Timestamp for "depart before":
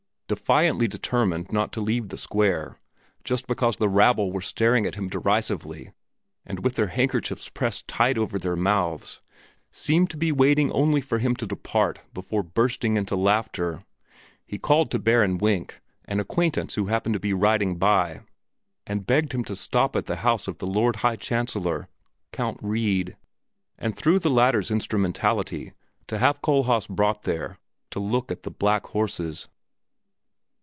11.45-12.43